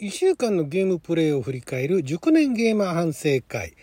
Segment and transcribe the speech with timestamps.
[0.00, 3.74] 1週間のゲームプレイを振り返る熟年ゲーマー反省会。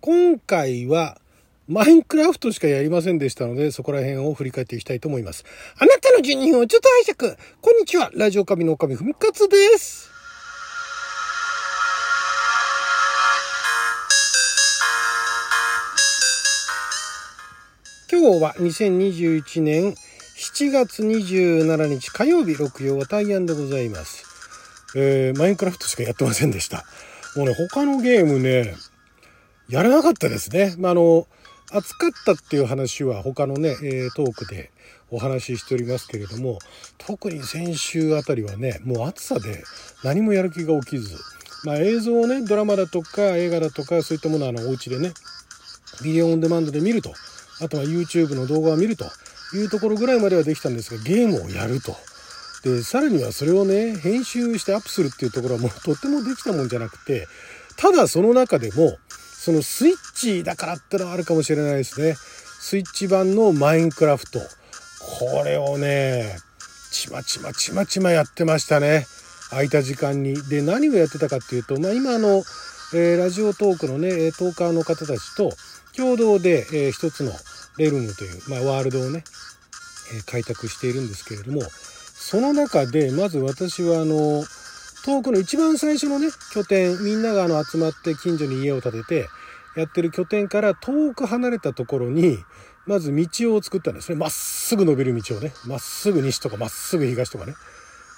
[0.00, 1.18] 今回は
[1.66, 5.44] マインクラフトしかやりませんでしたので、そこら辺を振り返っていきたいと思います。
[5.76, 10.12] あなたの12分をちょっと拝借こんにちはラジオ神の神ふみかつです
[18.12, 19.94] 今日は2021年
[20.36, 24.33] 7月27日火曜日六曜は大安でございます。
[24.96, 26.84] えー、マインクラフトしかやってませんでした。
[27.36, 28.74] もうね、他のゲームね、
[29.68, 30.74] やらなかったですね。
[30.78, 31.26] まあ、あの、
[31.72, 34.70] 暑かったっていう話は他のね、え、トークで
[35.10, 36.58] お話ししておりますけれども、
[36.98, 39.64] 特に先週あたりはね、もう暑さで
[40.02, 41.16] 何もやる気が起きず、
[41.64, 45.12] まあ、映像をね、ドラマだとか映画だとかそういったものはあのお家でね、
[46.02, 47.12] ビデオオンデマンドで見ると、
[47.60, 49.06] あとは YouTube の動画を見ると
[49.54, 51.96] いうところぐらいまではできたんですが、ゲームをやると。
[52.64, 57.28] でさらにはそれをね編集してアップするっていうところはもう とってもできたもんじゃなくて
[57.76, 62.16] ただその中でもそのスイッチだからってのはあるかもしれないですね。
[62.60, 64.40] スイッチ版のマインクラフト。
[65.18, 66.38] これをね
[66.90, 69.06] ちまちまちまちまやってましたね。
[69.50, 70.42] 空いた時間に。
[70.48, 72.42] で何をやってたかっていうとまあ今の、
[72.94, 75.52] えー、ラジオトークのねトーカーの方たちと
[75.94, 77.32] 共同で、えー、一つの
[77.76, 79.24] レルムという、まあ、ワールドをね、
[80.14, 81.60] えー、開拓しているんですけれども
[82.34, 84.42] その中でまず私はあの
[85.04, 89.28] 遠くの一番最初のね拠点みんながあの集まって近所に家を建てて
[89.76, 92.38] やってる拠点から遠く離れたところに
[92.86, 94.16] まず道を作ったんですね。
[94.16, 95.52] まっすぐ伸びる道をね。
[95.64, 97.54] まっすぐ西とかまっすぐ東とかね。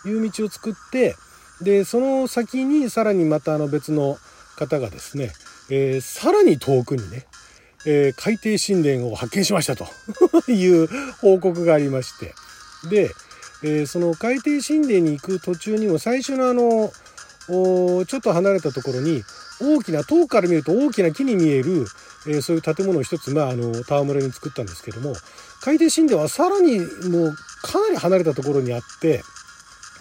[0.06, 1.14] いう道を作って
[1.60, 4.16] でその先にさらにまたあの別の
[4.56, 5.32] 方がですね、
[5.68, 7.26] えー、さらに遠くにね、
[7.84, 9.86] えー、海底神殿を発見しましたと。
[10.50, 10.88] いう
[11.20, 12.34] 報告がありまして。
[12.88, 13.10] で
[13.62, 16.92] えー、その海底神殿に行く途中にも最初のあの
[17.48, 19.22] ちょっと離れたところに
[19.60, 21.86] 大きな遠くから見ると大きな木に見える、
[22.26, 25.14] えー、そういう建物を一つ、まあ、あの戯れに作ったんですけども
[25.62, 29.22] 海底神殿はさらにもうかなり離れたところにあって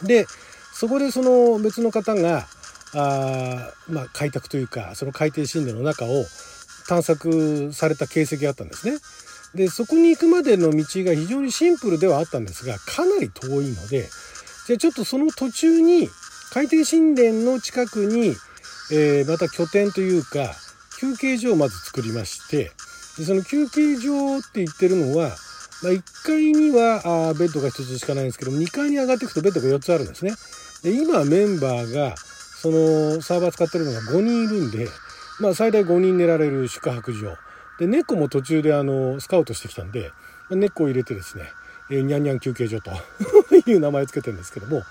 [0.04, 0.26] で
[0.74, 2.48] そこでその別の方が
[2.96, 6.26] あ、まあ、開拓というかその海底神殿の中を
[6.88, 8.98] 探索された形跡があったんですね。
[9.56, 14.10] でそこに行くまでの道が非常にシンプルではあったんですがかなり遠いので
[14.68, 16.10] じゃあちょっとその途中に
[16.52, 18.36] 海底神殿の近くに、
[18.92, 20.54] えー、また拠点というか
[21.00, 22.72] 休憩所をまず作りまして
[23.18, 25.30] でその休憩所って言ってるのは、
[25.84, 30.34] まあ、1階にはあベッドが1つしかないんですけど2階に上がっていくとベッドが4つあるんですね。
[30.84, 34.88] で今メンバーがそのサーバー使ってるのが5人いるんで、
[35.40, 37.38] まあ、最大5人寝られる宿泊所
[37.80, 40.12] で猫も途中であのスカウトしてきたんで
[40.50, 41.44] 猫を入れてですね、
[41.90, 42.91] えー、にゃんにゃん休憩所と
[43.69, 44.84] いう名前つけてるんですけども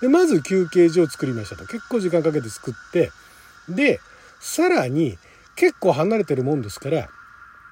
[0.00, 1.64] でまず休憩所を作りましたと。
[1.66, 3.12] 結構時間かけて作って
[3.68, 4.00] で
[4.40, 5.18] さらに
[5.54, 7.08] 結構離れてるもんですから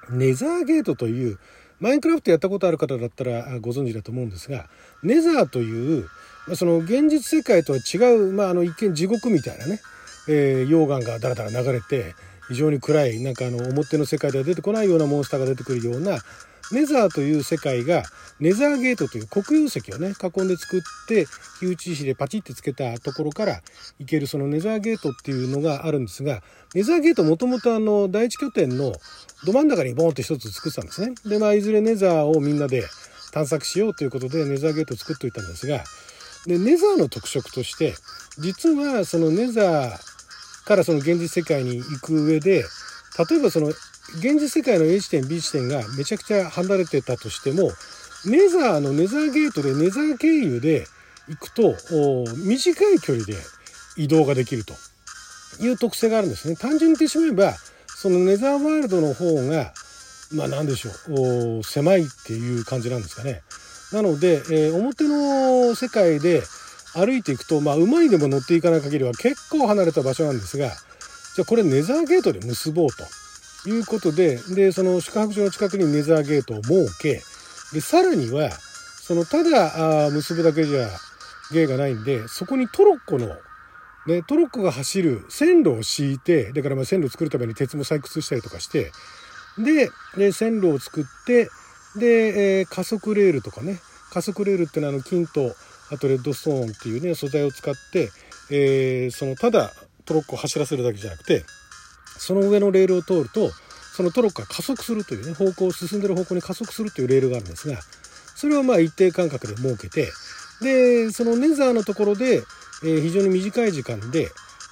[0.09, 1.39] ネザーゲートという
[1.79, 4.67] マインクラフトやったことある方だったらご存知だと思うんですが
[5.03, 6.07] ネザーという
[6.55, 9.79] その現実世界とは違う、まあ、あの一見地獄みたいなね、
[10.29, 12.15] えー、溶岩がだらだら流れて
[12.47, 16.19] 非常に暗いなんかあの表の世界では出てこないようなモンスターが出てくるような
[16.71, 18.03] ネザーという世界が
[18.39, 21.27] ネザーゲートという黒曜石をね囲んで作って
[21.59, 23.61] 火打ち石でパチってつけたところから
[23.99, 26.41] 行けるそのネザーゲートっていうのがあるんですが
[26.73, 28.93] ネザーゲートもともとあの第一拠点の
[29.45, 31.13] ど真ん中にボンって一つ作ってたんですね。
[31.25, 32.83] でまあいずれネザーをみんなで
[33.33, 35.83] 探索しようということでネザーゲートを作っておいたんですが
[36.45, 37.93] でネザーの特色として
[38.39, 40.10] 実はそのネザー
[40.65, 42.63] からその現実世界に行く上で
[43.29, 47.71] 例えばその現実世界の A 地点 B 地点がめちゃくちゃ離れてたとしても
[48.25, 50.85] ネザーのネザーゲートでネザー経由で
[51.27, 51.75] 行くと
[52.45, 53.35] 短い距離で
[53.97, 54.73] 移動ができると
[55.59, 56.55] いう特性があるんですね。
[56.55, 57.55] 単純に言ってしまえば
[57.87, 59.73] そのネザーワールドの方が
[60.33, 63.41] まあ何でしょう狭いっていう感じなんですかね。
[63.91, 66.41] なので、えー、表の世界で
[66.93, 70.69] 歩いていくと、まあ、馬にでも乗っていかない限りは結構離れた場所なんですが
[71.35, 73.03] じゃあこれネザーゲートで結ぼうと。
[73.65, 77.21] いうことででその宿泊所の近くにネザーゲートを設け
[77.73, 80.87] でさらにはそのただあ結ぶだけじゃ
[81.51, 83.27] 芸がないんでそこにトロッコの、
[84.07, 88.91] ね、トロッコが走る線路を敷いてだからまあ線路を作るために鉄も採掘したりとかして
[89.57, 91.49] でで線路を作って
[91.97, 93.79] で、えー、加速レールとかね
[94.11, 95.53] 加速レールってのはあの金と
[95.91, 98.09] あとレッドストーンっていうね素材を使って、
[98.49, 99.71] えー、そのただ
[100.05, 101.43] トロッコを走らせるだけじゃなくて
[102.17, 103.51] その上のレールを通ると
[103.95, 107.79] そのトロッコが加速するというね方向を進んでる方向に加速するというレールがあるんですが
[108.35, 110.09] それをまあ一定間隔で設けて
[110.61, 112.43] でそのネザーのところで
[112.83, 114.29] えー、非常に短い時間で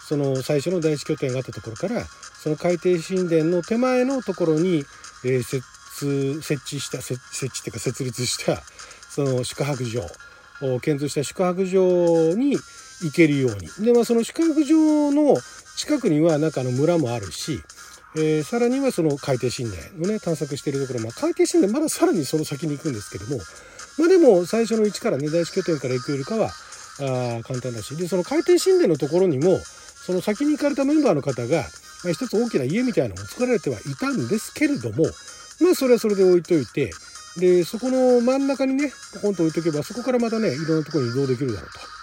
[0.07, 4.83] その最初の第一拠点があったところからその海底神殿の手前のところに、
[5.23, 5.63] えー、設
[6.53, 8.57] 置した設置っていうか設立した
[9.09, 10.01] その宿泊所
[10.81, 12.57] 建造した宿泊所に
[13.01, 13.85] 行けるように。
[13.85, 15.37] で、まあ、その宿泊所の
[15.77, 17.61] 近くにはなんかの村もあるし、
[18.15, 23.41] えー、さらにはその海底神殿をね探索しているところも海底神殿まださらにその先に行くんですけども
[23.99, 26.49] まあでも最初の1からね第一拠点から行くよりかは
[27.01, 31.57] あ簡単だしでその海底神殿のところにもその先に行かれたメンバーの方が、
[32.03, 35.05] まあ、一つ大きな家みたいなのを作られてはいたんですけれども
[35.61, 36.91] まあそれはそれで置いといて
[37.37, 38.91] でそこの真ん中にね
[39.21, 41.99] ポンと置いとけばそこからまたねいろんなとこに移動できるだろうと。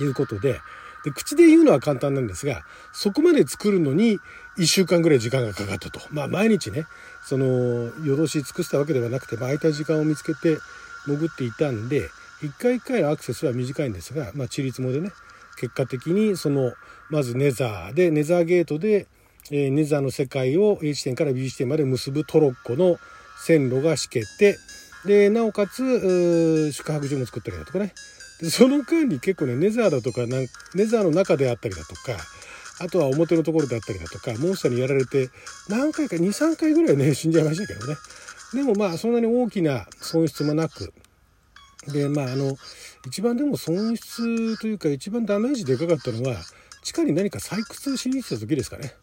[0.00, 0.60] いうことで。
[1.04, 4.18] で口で言うのは簡単なんですがそこまで作るのに
[4.58, 6.00] 1週間ぐらい時間がかかったと。
[6.10, 6.86] まあ毎日ね
[7.24, 10.58] その夜通し尽くしたわけではなくて、まあ、空いた時間を見つけて
[11.06, 12.10] 潜っていたんで
[12.42, 15.12] 一回一回のアクセスは短いんですが、まあ、地立もでね
[15.56, 16.72] 結果的にその
[17.10, 19.06] まずネザーでネザーゲートで、
[19.52, 22.98] えー、ネザーの世界を A 地点から B 地点まで結ぶトロッコの
[23.44, 24.58] 線路が敷けて
[25.04, 27.94] でなおかつ宿泊所も作ったりだとかね。
[28.40, 32.16] でその間に結構ねネザーだとかなんネザーの中であったりだとか
[32.80, 35.30] あとは表のところであったりだとかモンスターにやられて
[35.68, 37.96] 何回か23回ぐらいね 死んじゃいましたけどね。
[38.54, 40.92] でもまあそんなに大きな損失もなく
[41.88, 42.56] でまああの
[43.06, 46.36] 一番でも損失というか一番ダメージでかかったのは
[46.82, 48.94] 地下に何か採掘しに来た時ですかね。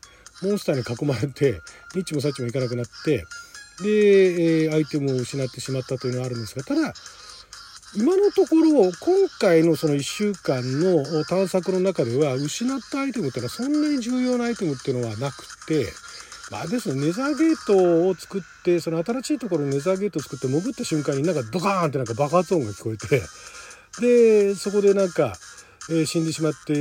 [0.42, 1.60] モンスターに囲まれて
[1.94, 3.24] ニッチもサッチもいかなくなって
[3.82, 6.94] で、えー、アイテムを失ってしまったというのはあるんですがただ
[7.98, 15.86] 今のところ今回のその1週間の探索の中では失ったアイテムっていうのはそんなに重要なアイテムっていうのはなくて
[16.52, 23.22] まあですねネザーゲートを作ってその新しいところにネザーゲートを作って潜った瞬間になんかドカーンってなんか爆発音が聞こえて
[24.02, 25.34] でそこでなんか、
[25.90, 26.74] えー、死んでしまって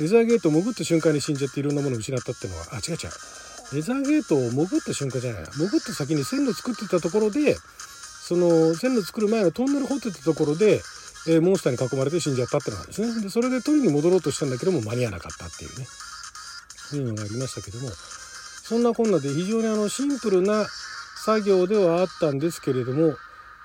[0.00, 3.45] ネザーゲート潜った瞬間に死んじゃっていろんなものを失ったっていうのはあ違う違う。
[3.72, 7.56] ネザーゲートを潜った瞬間じゃない潜った先に線路作ってたところで
[8.26, 10.80] その線路作る前のトンネル掘ってたところで、
[11.28, 13.22] えー、モンスターに囲まれて死んじゃったってのなんですね。
[13.22, 15.86] でそれで取りに戻ろうとしたんだけども間に合わなかったっていうね。
[16.94, 17.90] いうのがありましたけども。
[18.66, 20.66] そんなこんなで非常にあのシンプルな
[21.24, 23.14] 作業ではあったんですけれども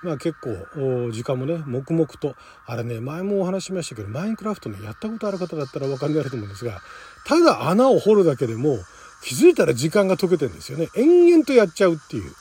[0.04, 6.80] まあ結構時間もね黙々とあれね前もお話ししましたけどマインクラフトねやったことある方だったら分かんないと思うんですが
[7.26, 8.78] ただ穴を掘るだけでも
[9.22, 10.88] 気づいたら時間が解けてるんですよね。
[10.96, 12.32] 延々とやっちゃうっていう。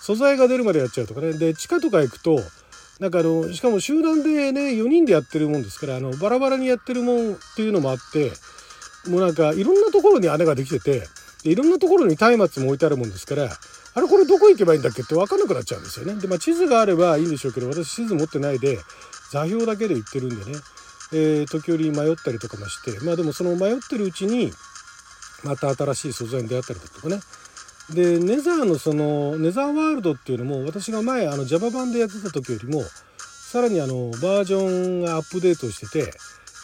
[0.00, 1.32] 素材が出るまでやっちゃうとかね。
[1.32, 2.40] で地下とか行くと
[3.00, 8.32] なんかあのしかも集団でね4人でやってるもんですからあのバラバラにやってるもんっていうのもあって
[9.08, 11.06] もうなんかいろんなところに穴ができてて
[11.44, 13.48] いろんなところに松明も置いてあるもんですから
[13.94, 16.20] あれこれどこ行けばいいんだっけって分かんなくなっちゃうんですよね。
[16.20, 18.78] でまあ地図があればいいんでしょうけど私地図持ってないで
[19.32, 20.58] 座標だけで行ってるんでね、
[21.12, 24.52] えー、時折迷ったりとかもしてまあでもその迷ってるうちに
[25.44, 27.20] また新しい素材に出会ったりだとかね。
[27.90, 36.12] でネザーのそのネザーワールドっていうのも私が前あの Java 版でやってた時よりもさらにあのバージョンがアップデートしてて、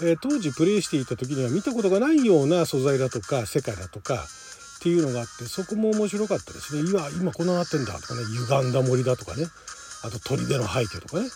[0.02, 6.82] えー、当時プレイしていた時には見たことがないような素材だとか世界だとかっていうのがあってそこも面白かったですね。
[6.86, 8.20] 今今こんななってんだとかね。
[8.24, 9.46] 歪んだ森だとかね。
[10.02, 11.28] あと砦の背景とかね。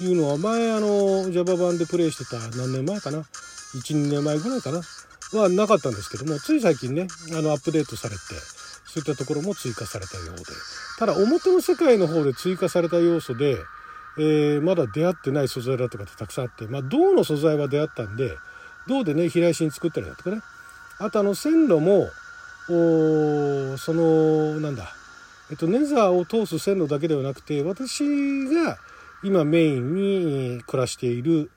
[0.00, 3.18] いうのは前あの Java 版でプレイしてた何年前かな。
[3.74, 4.80] 12年前ぐらいかな。
[5.32, 7.06] はなかったんですけどもつい最近ね
[7.36, 8.20] あのアップデートされて
[8.86, 10.44] そういったところも追加されたようで。
[10.98, 13.56] ただ表の世界の方で追加された要素で、
[14.18, 18.36] えー、まだ出会ってない素材だとかってたくさんあってまあ銅の素材は出会ったんで
[18.88, 20.40] 銅でね平石に作ったりだとかね。
[20.98, 22.08] あとあの線路も
[22.66, 24.92] そのなんだ、
[25.50, 28.04] えっと、ネザーを通す線路だけではなくて私
[28.48, 28.78] が
[29.22, 31.50] 今メインに暮らしている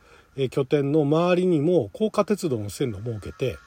[0.49, 3.57] 拠点の周りにも高架鉄道の線路を設けて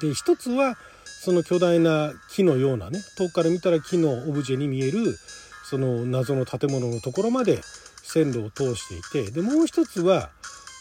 [0.00, 5.16] で一つはその巨大な木のようなね遠くから見たら木のオブジェに見える
[5.64, 7.60] その謎の建物のところまで
[8.02, 10.30] 線路を通していてでもう一つは、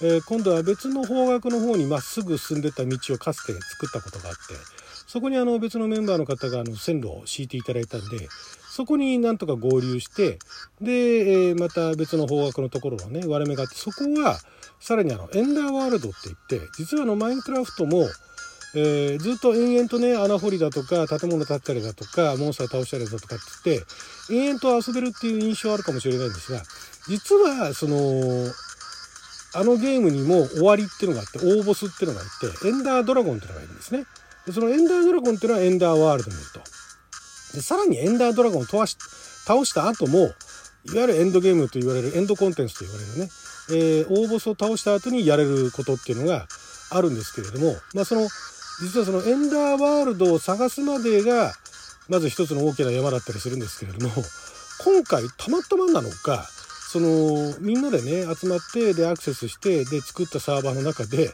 [0.02, 4.42] えー、今度は別の方角の方にまっすぐ進んでた道をかつて作ったことがあって
[5.08, 8.28] そこにあの別のメンバーの方があの線路を敷いていただいたんで
[8.70, 10.40] そこになんとか合流して
[10.82, 10.92] で、
[11.50, 14.40] えー、また別の方角のところのね割れ目があってそこは
[14.84, 18.06] さらにあのエンダーワールドって言って実はあのマインクラフトも、
[18.75, 23.88] えー、ずっと延々とね穴掘りだとか建物建ったりだとかモンスター倒したりだとかって言っ
[24.28, 26.62] て延々と遊べるっていう印象あるかもしれないんですが
[27.08, 28.52] 実はその
[29.56, 32.28] あのゲームにも終わりっていうのがあって大ボスっていうのがい
[32.62, 34.04] てエンダードラゴンっていうのがいるんですね。
[34.46, 36.60] でそのエンダードラゴンっていうのはエンダーワールドにいると。
[37.56, 38.98] でさらにエンダードラゴンを倒し
[39.46, 40.34] 倒した後も
[40.86, 43.30] いわゆるエンドゲームと言われるエンドコンテンツと言われるね、
[43.70, 46.48] えー、大ボスを倒した後にやれることっていうのが
[46.91, 48.27] あるんですけれども、まあ、その
[48.82, 51.53] 実はそのエンダーワールドを探すまでが
[52.10, 54.12] まず一つの大きな山だったりするんですけれども
[54.84, 56.46] 今回たまたまなのか
[56.89, 61.32] そのみんなでね集まってでアクセスしてで作ったサーバーの中で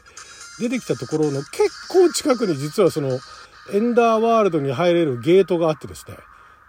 [0.58, 3.18] 出てきたところの結構近くに実はその
[3.72, 6.16] エンダーワールドに入れるゲートがあってですね。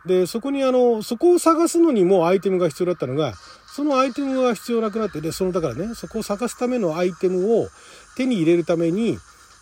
[0.06, 3.34] でそこにあのそこを探すのにもアイテムが必要だったのが
[3.74, 7.70] そのアイテムが必要なくなってでそのだからねそこを探すためのアイテムを
[8.18, 9.18] 手に入れるために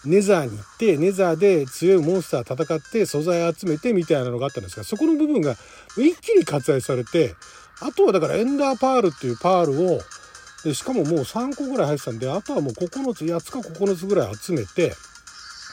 [0.05, 5.55] ネザーに行ってネザーで強いモンスター戦って素材集めてみたいなのがあったんですがそこの部分が
[5.97, 7.35] 一気に割愛されて
[7.81, 9.99] あとはだからエンダーパールっていうパールを
[10.63, 14.93] でしかももう3個ぐらい入ってたんであとはもう9つ8つか9つぐらい集めて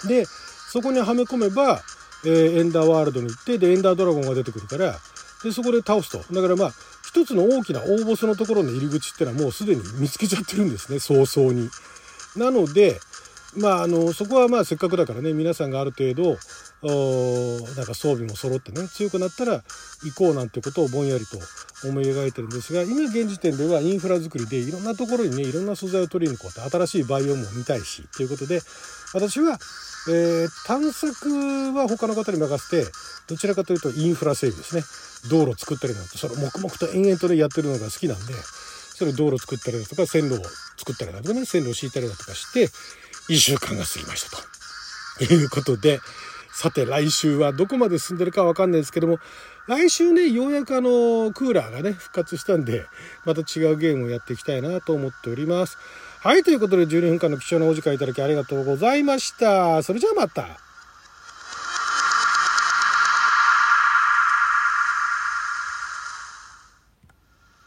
[0.06, 1.80] でそこにはめ込めば、
[2.24, 4.96] えー、エンダーワールドに行ってでエンダードラゴンが出てくるから
[5.42, 6.18] でそこで倒すと。
[6.34, 6.72] だからまあ
[7.16, 11.70] 一つの大きな大ボスのところの入り口ってのはもうすでに見つけちゃってるんですね早々に。
[12.36, 13.00] なので
[13.56, 16.36] まあ、あのそこはまあせっかくだからね皆さんがある程度
[17.74, 19.62] なんか装備も揃ってね強くなったら
[20.04, 21.38] 行こうなんてことをぼんやりと
[21.88, 28.60] 思い描いてるんですが今現時点ではインフラ作りでいろんなところにねいろんな素材を取りに行こうって新しいバイオームを見たいしということで
[29.14, 29.58] 私は、
[30.08, 32.90] えー、探索は他の方に任せて
[33.28, 34.82] どちらかというとインフラ整備ですね
[35.30, 40.44] 道路作ったりなんてそれ黙々と延々とねやってるのが好きなんでそれ道路作ったりだとか線路を
[40.76, 42.68] 作ったりだとかね線路を敷いたりだとかして
[43.28, 46.00] 1週間が過ぎましたということで、
[46.52, 49.18] さて来週はどこまで進んでるかわかんないですけども、
[49.66, 52.84] 来週ね、ようやくあの、クーラーがね、復活したんで、
[53.24, 55.78] また違うゲームをやっていきたいなと思っております。
[56.26, 59.80] はい、ということで12分間の貴重なお時間いただきありがとうございました。
[59.84, 60.65] それじゃあまた。